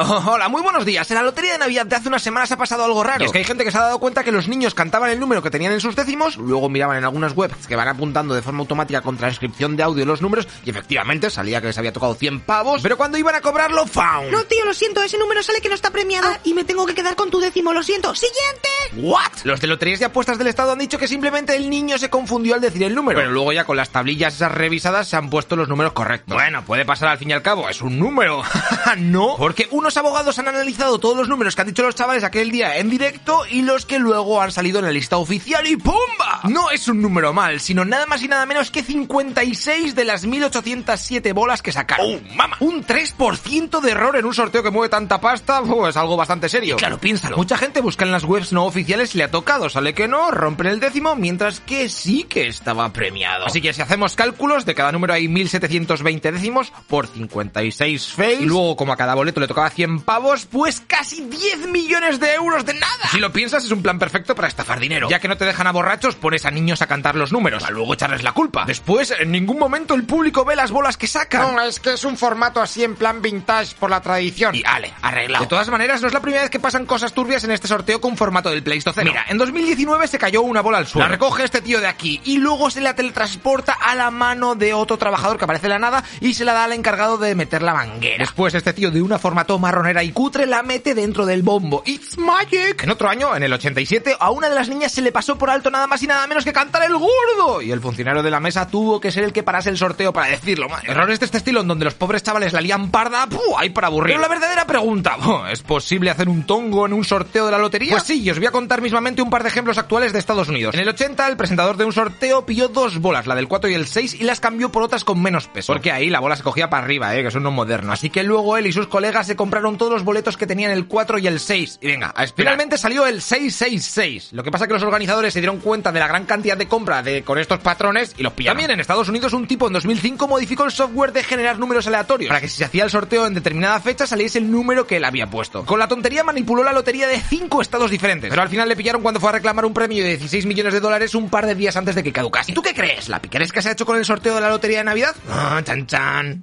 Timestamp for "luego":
6.36-6.68, 23.30-23.52, 33.98-34.40, 58.46-58.76, 67.70-67.94, 82.36-82.70, 118.24-118.56